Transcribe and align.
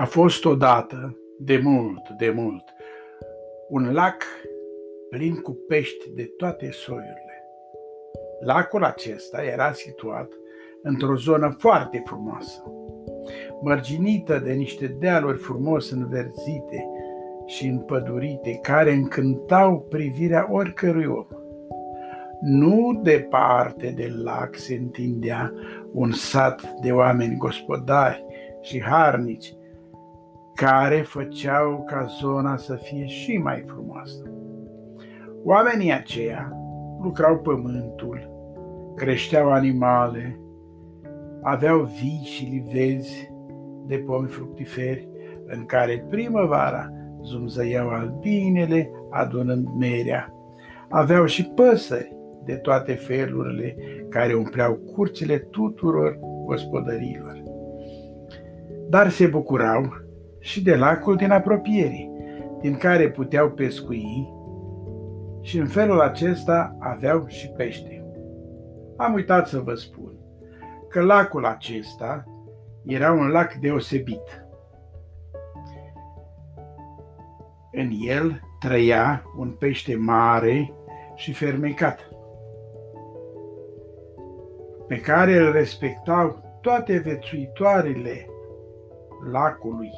A 0.00 0.04
fost 0.04 0.44
odată, 0.44 1.16
de 1.38 1.60
mult, 1.62 2.08
de 2.18 2.30
mult, 2.30 2.64
un 3.68 3.92
lac 3.92 4.24
plin 5.10 5.34
cu 5.34 5.58
pești 5.68 6.10
de 6.14 6.22
toate 6.36 6.70
soiurile. 6.70 7.44
Lacul 8.44 8.84
acesta 8.84 9.42
era 9.42 9.72
situat 9.72 10.32
într-o 10.82 11.14
zonă 11.14 11.54
foarte 11.58 12.02
frumoasă, 12.06 12.62
mărginită 13.62 14.38
de 14.38 14.52
niște 14.52 14.86
dealuri 14.86 15.38
frumos 15.38 15.90
înverzite 15.90 16.88
și 17.46 17.66
împădurite, 17.66 18.58
care 18.62 18.92
încântau 18.92 19.80
privirea 19.80 20.48
oricărui 20.50 21.06
om. 21.06 21.26
Nu 22.40 23.00
departe 23.02 23.92
de 23.96 24.12
lac 24.22 24.56
se 24.56 24.74
întindea 24.74 25.52
un 25.92 26.12
sat 26.12 26.74
de 26.82 26.92
oameni 26.92 27.36
gospodari 27.36 28.24
și 28.60 28.82
harnici, 28.82 29.54
care 30.60 31.00
făceau 31.00 31.84
ca 31.86 32.04
zona 32.20 32.56
să 32.56 32.74
fie 32.74 33.06
și 33.06 33.38
mai 33.38 33.64
frumoasă. 33.66 34.22
Oamenii 35.44 35.92
aceia 35.92 36.52
lucrau 37.02 37.38
pământul, 37.38 38.30
creșteau 38.96 39.52
animale, 39.52 40.40
aveau 41.42 41.78
vii 41.78 42.22
și 42.24 42.44
livezi 42.44 43.32
de 43.86 43.96
pomi 43.96 44.28
fructiferi 44.28 45.08
în 45.46 45.64
care 45.64 46.06
primăvara 46.08 46.88
zumzăiau 47.22 47.88
albinele 47.88 48.90
adunând 49.10 49.68
merea. 49.78 50.34
Aveau 50.88 51.26
și 51.26 51.44
păsări 51.44 52.16
de 52.44 52.54
toate 52.54 52.92
felurile 52.92 53.76
care 54.08 54.34
umpleau 54.34 54.74
curțile 54.74 55.38
tuturor 55.38 56.18
gospodărilor. 56.44 57.42
Dar 58.88 59.08
se 59.08 59.26
bucurau 59.26 60.08
și 60.40 60.62
de 60.62 60.74
lacul 60.74 61.16
din 61.16 61.30
apropiere, 61.30 62.10
din 62.60 62.76
care 62.76 63.10
puteau 63.10 63.50
pescui 63.50 64.28
și 65.40 65.58
în 65.58 65.66
felul 65.66 66.00
acesta 66.00 66.76
aveau 66.78 67.24
și 67.26 67.48
pește. 67.48 68.04
Am 68.96 69.12
uitat 69.12 69.48
să 69.48 69.58
vă 69.58 69.74
spun 69.74 70.12
că 70.88 71.00
lacul 71.00 71.44
acesta 71.44 72.24
era 72.84 73.12
un 73.12 73.28
lac 73.28 73.54
deosebit. 73.54 74.44
În 77.72 77.90
el 78.06 78.40
trăia 78.58 79.22
un 79.38 79.50
pește 79.58 79.96
mare 79.96 80.72
și 81.14 81.32
fermecat, 81.32 82.08
pe 84.86 85.00
care 85.00 85.36
îl 85.36 85.52
respectau 85.52 86.58
toate 86.60 86.98
vețuitoarele 86.98 88.26
lacului. 89.30 89.90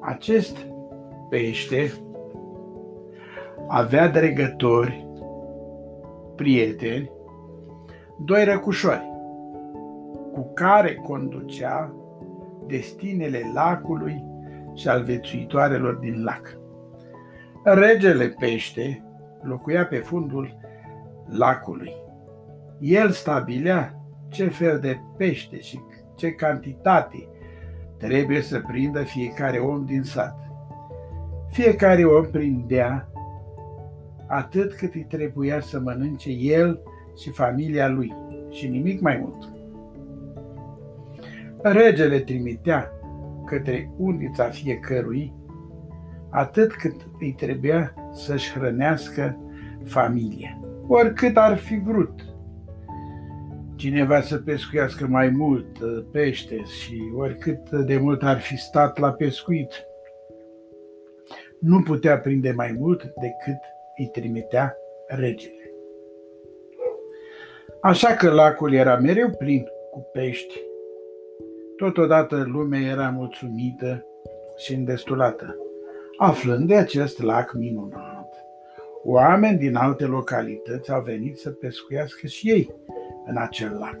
Acest 0.00 0.66
pește 1.28 1.92
avea 3.68 4.08
dregători, 4.08 5.06
prieteni, 6.36 7.10
doi 8.24 8.44
răcușori, 8.44 9.08
cu 10.32 10.52
care 10.54 10.94
conducea 10.94 11.94
destinele 12.66 13.50
lacului 13.54 14.24
și 14.74 14.88
al 14.88 15.02
vețuitoarelor 15.02 15.94
din 15.94 16.22
lac. 16.24 16.58
Regele 17.64 18.34
pește 18.38 19.04
locuia 19.42 19.86
pe 19.86 19.96
fundul 19.96 20.56
lacului. 21.26 21.92
El 22.78 23.10
stabilea 23.10 23.94
ce 24.28 24.48
fel 24.48 24.78
de 24.78 25.00
pește 25.16 25.60
și 25.60 25.80
ce 26.16 26.30
cantitate 26.30 27.28
trebuie 28.00 28.40
să 28.40 28.62
prindă 28.66 29.02
fiecare 29.02 29.58
om 29.58 29.84
din 29.84 30.02
sat. 30.02 30.36
Fiecare 31.50 32.04
om 32.04 32.24
prindea 32.24 33.08
atât 34.26 34.72
cât 34.72 34.94
îi 34.94 35.06
trebuia 35.08 35.60
să 35.60 35.80
mănânce 35.80 36.30
el 36.30 36.80
și 37.16 37.30
familia 37.30 37.88
lui 37.88 38.14
și 38.50 38.68
nimic 38.68 39.00
mai 39.00 39.16
mult. 39.22 39.52
Regele 41.62 42.18
trimitea 42.18 42.92
către 43.46 43.90
undița 43.96 44.44
fiecărui 44.44 45.32
atât 46.30 46.72
cât 46.72 46.94
îi 47.18 47.32
trebuia 47.32 47.94
să-și 48.12 48.52
hrănească 48.52 49.38
familia, 49.84 50.60
oricât 50.86 51.36
ar 51.36 51.56
fi 51.56 51.78
vrut 51.78 52.29
cineva 53.80 54.20
să 54.20 54.36
pescuiască 54.36 55.06
mai 55.06 55.28
mult 55.28 55.80
uh, 55.80 56.04
pește 56.12 56.62
și 56.62 57.12
oricât 57.16 57.70
de 57.70 57.96
mult 57.96 58.22
ar 58.22 58.40
fi 58.40 58.56
stat 58.56 58.98
la 58.98 59.12
pescuit, 59.12 59.84
nu 61.60 61.82
putea 61.82 62.18
prinde 62.18 62.52
mai 62.56 62.76
mult 62.78 63.00
decât 63.02 63.60
îi 63.96 64.08
trimitea 64.12 64.76
regele. 65.06 65.72
Așa 67.80 68.14
că 68.14 68.30
lacul 68.30 68.72
era 68.72 68.96
mereu 68.96 69.30
plin 69.30 69.66
cu 69.90 70.08
pești. 70.12 70.60
Totodată 71.76 72.44
lumea 72.46 72.80
era 72.80 73.10
mulțumită 73.10 74.06
și 74.56 74.74
îndestulată, 74.74 75.56
aflând 76.18 76.68
de 76.68 76.76
acest 76.76 77.22
lac 77.22 77.52
minunat. 77.52 78.34
Oameni 79.04 79.58
din 79.58 79.74
alte 79.74 80.04
localități 80.04 80.92
au 80.92 81.02
venit 81.02 81.38
să 81.38 81.50
pescuiască 81.50 82.26
și 82.26 82.50
ei, 82.50 82.74
în 83.30 83.36
acel 83.36 83.78
lac. 83.78 83.98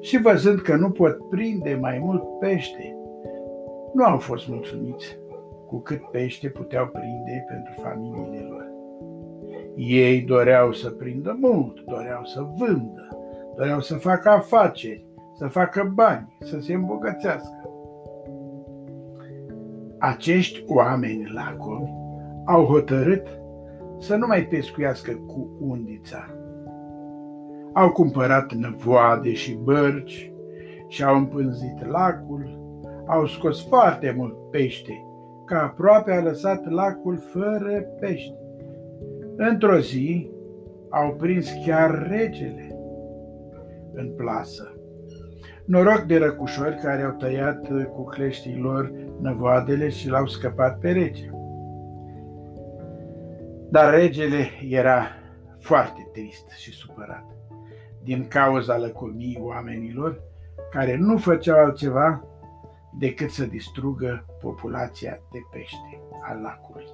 Și 0.00 0.20
văzând 0.20 0.60
că 0.60 0.76
nu 0.76 0.90
pot 0.90 1.28
prinde 1.28 1.78
mai 1.80 1.98
mult 1.98 2.38
pește, 2.38 2.96
nu 3.94 4.04
au 4.04 4.18
fost 4.18 4.48
mulțumiți 4.48 5.18
cu 5.66 5.78
cât 5.78 6.00
pește 6.10 6.48
puteau 6.48 6.86
prinde 6.86 7.44
pentru 7.48 7.82
familiile 7.82 8.46
lor. 8.48 8.70
Ei 9.74 10.20
doreau 10.20 10.72
să 10.72 10.90
prindă 10.90 11.38
mult, 11.40 11.80
doreau 11.80 12.24
să 12.24 12.46
vândă, 12.56 13.08
doreau 13.56 13.80
să 13.80 13.94
facă 13.94 14.28
afaceri, 14.28 15.06
să 15.36 15.46
facă 15.46 15.92
bani, 15.94 16.36
să 16.40 16.60
se 16.60 16.72
îmbogățească. 16.72 17.70
Acești 19.98 20.64
oameni 20.66 21.30
lacomi 21.34 21.94
au 22.44 22.64
hotărât 22.64 23.26
să 23.98 24.16
nu 24.16 24.26
mai 24.26 24.42
pescuiască 24.42 25.12
cu 25.26 25.48
undița, 25.60 26.34
au 27.72 27.90
cumpărat 27.90 28.52
năvoade 28.52 29.32
și 29.32 29.54
bărci 29.54 30.32
și 30.88 31.04
au 31.04 31.16
împânzit 31.16 31.86
lacul, 31.86 32.58
au 33.06 33.26
scos 33.26 33.66
foarte 33.68 34.14
mult 34.16 34.50
pește, 34.50 35.04
ca 35.46 35.62
aproape 35.62 36.12
a 36.12 36.22
lăsat 36.22 36.70
lacul 36.70 37.18
fără 37.32 37.80
pește. 38.00 38.38
Într-o 39.36 39.78
zi 39.78 40.30
au 40.88 41.14
prins 41.14 41.50
chiar 41.66 42.08
regele 42.08 42.76
în 43.92 44.12
plasă. 44.16 44.74
Noroc 45.64 46.02
de 46.02 46.18
răcușori 46.18 46.76
care 46.76 47.02
au 47.02 47.10
tăiat 47.10 47.68
cu 47.94 48.04
cleștii 48.04 48.58
lor 48.58 48.92
năvoadele 49.20 49.88
și 49.88 50.08
l-au 50.08 50.26
scăpat 50.26 50.78
pe 50.78 50.90
rege. 50.90 51.30
Dar 53.70 53.94
regele 53.94 54.48
era 54.68 55.06
foarte 55.58 56.08
trist 56.12 56.50
și 56.50 56.72
supărat 56.72 57.39
din 58.02 58.28
cauza 58.28 58.76
lăcomiei 58.78 59.38
oamenilor 59.40 60.20
care 60.70 60.96
nu 60.96 61.18
făceau 61.18 61.58
altceva 61.58 62.24
decât 62.98 63.30
să 63.30 63.44
distrugă 63.44 64.24
populația 64.40 65.20
de 65.32 65.38
pește 65.50 66.00
al 66.22 66.40
lacului, 66.42 66.84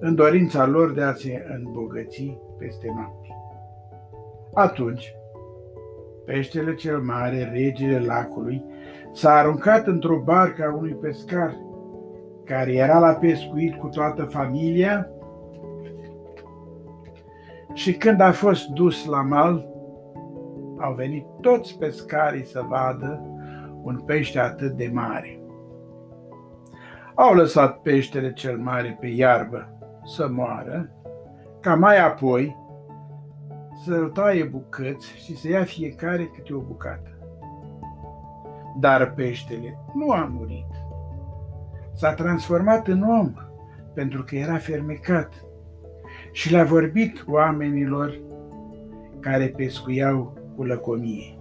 în 0.00 0.14
dorința 0.14 0.66
lor 0.66 0.92
de 0.92 1.02
a 1.02 1.12
se 1.12 1.46
îmbogăți 1.56 2.38
peste 2.58 2.92
noapte. 2.94 3.28
Atunci, 4.54 5.14
peștele 6.24 6.74
cel 6.74 7.00
mare, 7.00 7.50
regele 7.52 7.98
lacului, 7.98 8.64
s-a 9.12 9.32
aruncat 9.32 9.86
într-o 9.86 10.18
barcă 10.24 10.62
a 10.64 10.76
unui 10.76 10.94
pescar 10.94 11.56
care 12.44 12.72
era 12.72 12.98
la 12.98 13.12
pescuit 13.12 13.74
cu 13.74 13.88
toată 13.88 14.24
familia 14.24 15.08
și 17.72 17.92
când 17.92 18.20
a 18.20 18.32
fost 18.32 18.66
dus 18.66 19.06
la 19.06 19.22
mal, 19.22 19.73
au 20.84 20.94
venit 20.94 21.26
toți 21.40 21.78
pescarii 21.78 22.44
să 22.44 22.64
vadă 22.68 23.22
un 23.82 24.00
pește 24.00 24.38
atât 24.38 24.72
de 24.72 24.90
mare. 24.92 25.40
Au 27.14 27.34
lăsat 27.34 27.80
peștele 27.80 28.32
cel 28.32 28.58
mare 28.58 28.96
pe 29.00 29.06
iarbă 29.06 29.78
să 30.04 30.28
moară, 30.28 30.90
ca 31.60 31.74
mai 31.74 31.98
apoi 31.98 32.56
să-l 33.84 34.08
taie 34.08 34.44
bucăți 34.44 35.16
și 35.24 35.36
să 35.36 35.48
ia 35.48 35.64
fiecare 35.64 36.24
câte 36.24 36.54
o 36.54 36.60
bucată. 36.60 37.18
Dar 38.80 39.12
peștele 39.14 39.78
nu 39.94 40.10
a 40.10 40.28
murit. 40.32 40.70
S-a 41.92 42.14
transformat 42.14 42.86
în 42.86 43.02
om 43.02 43.32
pentru 43.94 44.22
că 44.22 44.36
era 44.36 44.56
fermecat 44.56 45.44
și 46.32 46.52
le-a 46.52 46.64
vorbit 46.64 47.24
oamenilor 47.28 48.20
care 49.20 49.52
pescuiau 49.56 50.43
cu 50.56 50.64
lăcomie. 50.64 51.38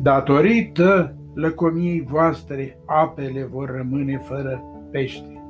Datorită 0.00 1.16
lăcomiei 1.34 2.00
voastre 2.00 2.78
apele 2.86 3.44
vor 3.44 3.70
rămâne 3.76 4.18
fără 4.18 4.62
pește, 4.90 5.42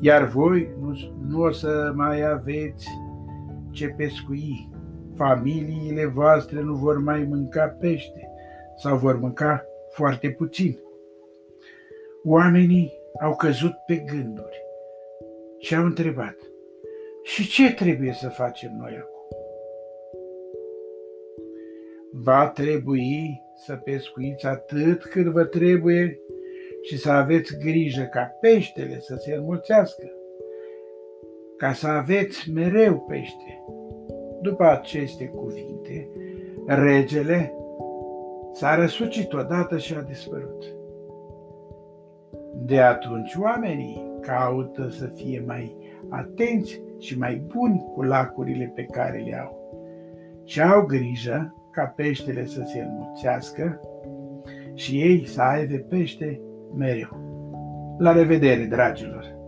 iar 0.00 0.24
voi 0.24 0.68
nu, 0.80 0.98
nu 1.28 1.40
o 1.40 1.50
să 1.50 1.92
mai 1.94 2.22
aveți 2.30 2.88
ce 3.70 3.88
pescui. 3.88 4.68
Familiile 5.16 6.06
voastre 6.06 6.60
nu 6.60 6.74
vor 6.74 6.98
mai 6.98 7.24
mânca 7.24 7.76
pește 7.80 8.28
sau 8.76 8.96
vor 8.96 9.20
mânca 9.20 9.64
foarte 9.90 10.30
puțin. 10.30 10.78
Oamenii 12.24 12.92
au 13.20 13.36
căzut 13.36 13.72
pe 13.86 13.96
gânduri 13.96 14.62
și 15.58 15.74
au 15.74 15.84
întrebat, 15.84 16.36
și 17.22 17.48
ce 17.48 17.74
trebuie 17.74 18.12
să 18.12 18.28
facem 18.28 18.76
noi 18.78 18.96
acum? 18.96 19.13
Va 22.16 22.48
trebui 22.48 23.42
să 23.54 23.74
pescuiți 23.74 24.46
atât 24.46 25.04
cât 25.04 25.26
vă 25.26 25.44
trebuie 25.44 26.18
și 26.82 26.98
să 26.98 27.10
aveți 27.10 27.58
grijă 27.58 28.02
ca 28.02 28.20
peștele 28.40 29.00
să 29.00 29.14
se 29.16 29.34
înmulțească, 29.34 30.10
ca 31.56 31.72
să 31.72 31.86
aveți 31.86 32.50
mereu 32.52 33.00
pește. 33.00 33.64
După 34.40 34.64
aceste 34.64 35.26
cuvinte, 35.26 36.08
regele 36.66 37.54
s-a 38.52 38.74
răsucit 38.74 39.32
odată 39.32 39.78
și 39.78 39.94
a 39.94 40.00
dispărut. 40.00 40.64
De 42.54 42.80
atunci 42.80 43.34
oamenii 43.34 44.18
caută 44.20 44.88
să 44.88 45.06
fie 45.06 45.42
mai 45.46 45.76
atenți 46.08 46.82
și 46.98 47.18
mai 47.18 47.42
buni 47.54 47.84
cu 47.94 48.02
lacurile 48.02 48.72
pe 48.74 48.84
care 48.84 49.18
le 49.18 49.36
au 49.36 49.62
și 50.44 50.62
au 50.62 50.86
grijă 50.86 51.54
ca 51.74 51.84
peștele 51.84 52.46
să 52.46 52.62
se 52.64 52.80
înmulțească 52.80 53.80
și 54.74 55.00
ei 55.00 55.26
să 55.26 55.42
aibă 55.42 55.76
pește 55.76 56.40
mereu. 56.76 57.32
La 57.98 58.12
revedere, 58.12 58.64
dragilor! 58.64 59.43